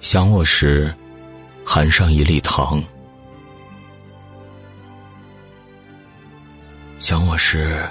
[0.00, 0.94] 想我时，
[1.66, 2.80] 含上一粒糖；
[7.00, 7.84] 想我时，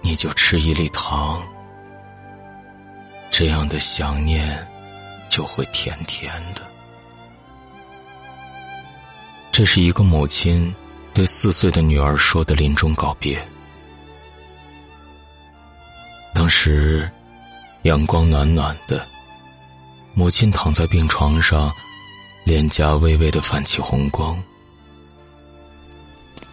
[0.00, 1.42] 你就吃一粒糖。
[3.30, 4.66] 这样的想念，
[5.28, 6.62] 就会甜甜的。
[9.52, 10.74] 这是一个母亲
[11.12, 13.40] 对四岁的女儿说的临终告别。
[16.34, 17.08] 当时，
[17.82, 19.06] 阳光暖暖的，
[20.14, 21.72] 母亲躺在病床上，
[22.44, 24.42] 脸颊微微的泛起红光。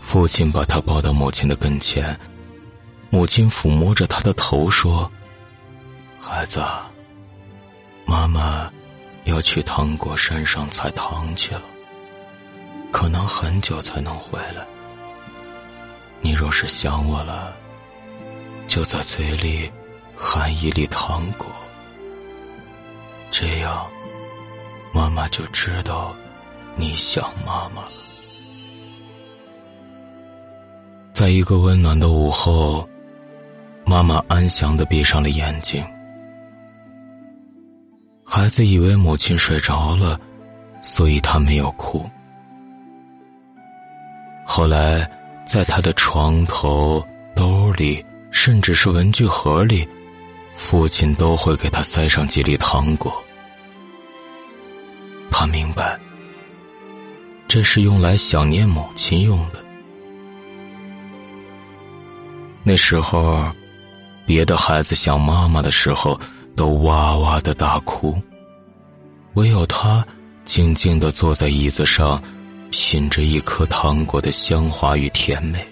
[0.00, 2.18] 父亲把她抱到母亲的跟前，
[3.10, 5.10] 母亲抚摸着他的头说
[6.18, 6.62] ：“孩子，
[8.06, 8.70] 妈妈
[9.24, 11.62] 要去糖果山上采糖去了。”
[12.92, 14.66] 可能很久才能回来。
[16.20, 17.56] 你若是想我了，
[18.66, 19.70] 就在嘴里
[20.16, 21.46] 含一粒糖果，
[23.30, 23.86] 这样
[24.92, 26.14] 妈妈就知道
[26.76, 27.92] 你想妈妈了。
[31.12, 32.88] 在一个温暖的午后，
[33.84, 35.84] 妈妈安详的闭上了眼睛。
[38.24, 40.18] 孩子以为母亲睡着了，
[40.82, 42.08] 所以他没有哭。
[44.46, 45.08] 后来，
[45.44, 49.86] 在他的床头、兜里，甚至是文具盒里，
[50.60, 53.10] 父亲都会给他塞上几粒糖果。
[55.30, 55.98] 他明白，
[57.48, 59.64] 这是用来想念母亲用的。
[62.62, 63.50] 那时候，
[64.26, 66.20] 别的孩子想妈妈的时候，
[66.54, 68.14] 都哇哇的大哭，
[69.34, 70.06] 唯有他
[70.44, 72.22] 静静的坐在椅子上。
[72.72, 75.66] 品着一颗糖果的香滑与甜美，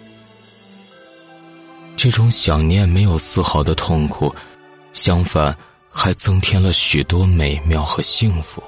[1.97, 4.35] 这种想念没有丝毫的痛苦，
[4.99, 5.57] 相反，
[5.89, 8.61] 还增添了许多美妙和幸福。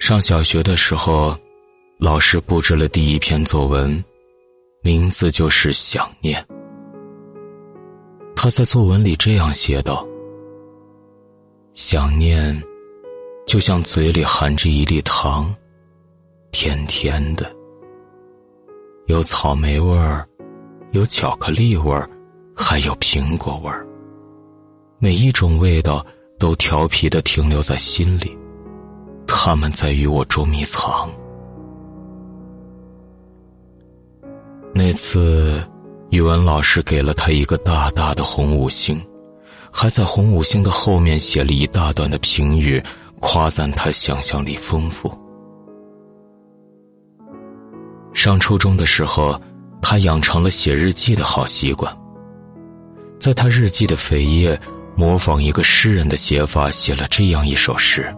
[0.00, 1.36] 上小学的时候，
[1.98, 4.02] 老师布置了第一篇作文，
[4.82, 6.42] 名字就是《想念》。
[8.34, 10.06] 他在作文里这样写道
[11.74, 12.58] ：“想念。”
[13.46, 15.54] 就像嘴里含着一粒糖，
[16.50, 17.54] 甜甜的，
[19.06, 20.26] 有草莓味儿，
[20.92, 22.08] 有巧克力味儿，
[22.56, 23.86] 还有苹果味儿。
[24.98, 26.04] 每一种味道
[26.38, 28.36] 都调皮的停留在心里，
[29.26, 31.10] 他们在与我捉迷藏。
[34.74, 35.62] 那次，
[36.10, 39.00] 语文老师给了他一个大大的红五星，
[39.70, 42.82] 还在红五星的后面写了一大段的评语。
[43.20, 45.10] 夸赞他想象力丰富。
[48.12, 49.40] 上初中的时候，
[49.80, 52.03] 他养成了写日记的好习惯。
[53.24, 54.60] 在他日记的扉页，
[54.94, 58.14] 模仿一个诗人的写法，写了这样一首诗：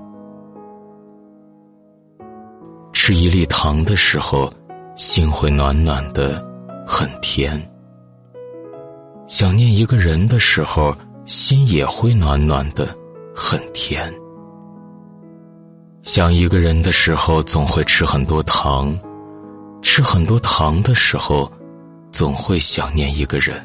[2.93, 4.53] 吃一粒糖的时候，
[4.97, 6.45] 心会暖暖的，
[6.85, 7.57] 很甜；
[9.29, 10.93] 想念一个人的时候，
[11.25, 12.93] 心也会暖暖的，
[13.33, 14.13] 很甜。
[16.03, 18.93] 想一个人的时候，总会吃很多糖；
[19.83, 21.49] 吃很多糖的时候，
[22.11, 23.57] 总会想念一个人。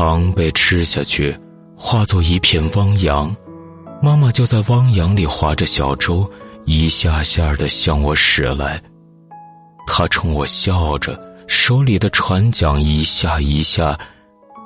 [0.00, 1.38] 糖被吃下去，
[1.76, 3.36] 化作一片汪洋，
[4.00, 6.26] 妈妈就在汪洋里划着小舟，
[6.64, 8.82] 一下下的向我驶来。
[9.86, 13.94] 她冲我笑着，手里的船桨一下一下，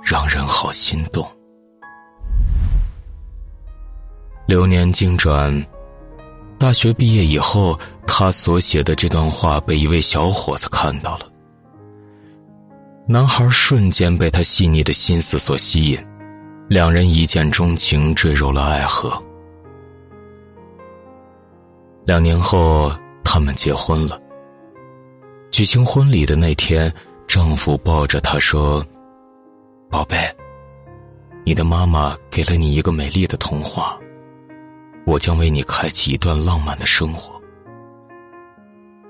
[0.04, 1.26] 让人好心动。
[4.46, 5.66] 流年经转，
[6.60, 11.26] 大学毕业以后，他所写的这段话被一位小伙子看到了。
[13.06, 16.06] 男孩瞬间被他细腻的心思所吸引，
[16.68, 19.22] 两人一见钟情，坠入了爱河。
[22.06, 22.90] 两年后，
[23.22, 24.18] 他们结婚了。
[25.50, 26.90] 举行婚礼的那天，
[27.26, 28.82] 丈夫抱着她说
[29.90, 30.16] ：“宝贝，
[31.44, 33.98] 你的妈妈给了你一个美丽的童话。”
[35.06, 37.38] 我将为你开启一段浪漫的生活。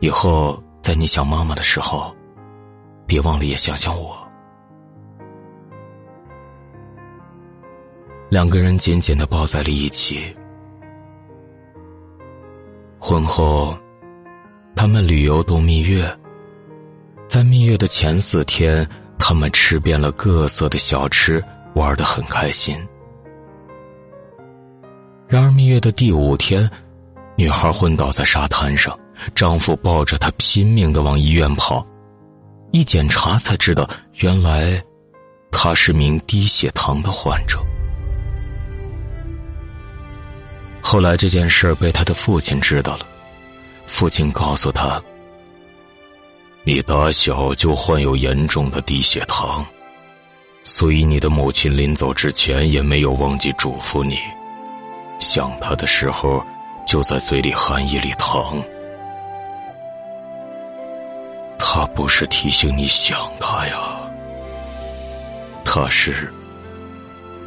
[0.00, 2.12] 以后在你想妈妈的时候，
[3.14, 4.28] 别忘了也想想我。
[8.28, 10.34] 两个人紧紧的抱在了一起。
[12.98, 13.78] 婚后，
[14.74, 16.04] 他们旅游度蜜月。
[17.28, 18.84] 在蜜月的前四天，
[19.16, 21.40] 他们吃遍了各色的小吃，
[21.76, 22.76] 玩得很开心。
[25.28, 26.68] 然而蜜月的第五天，
[27.36, 28.98] 女孩昏倒在沙滩上，
[29.36, 31.86] 丈夫抱着她拼命的往医院跑，
[32.74, 34.82] 一检查才知道原来
[35.52, 37.56] 他是名低血糖的患者。
[40.82, 43.06] 后来这件事被他的父亲知道了
[43.86, 45.00] 父亲告诉他
[46.64, 49.64] 你打小就患有严重的低血糖
[50.64, 54.18] 所以你的母亲临走之前也没有忘记嘱咐你
[55.20, 56.44] 想他的时候
[56.84, 58.60] 就在嘴里含一粒糖
[61.74, 63.76] 他不是提醒你想他呀，
[65.64, 66.32] 他是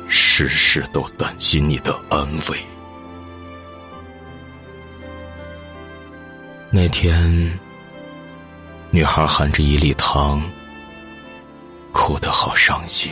[0.06, 2.57] 事事都担心你的安危。”
[6.69, 7.57] 那天，
[8.91, 10.41] 女孩含着一粒糖，
[11.94, 13.09] 哭得好伤心。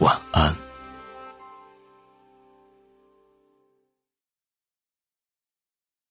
[0.00, 0.47] 晚安。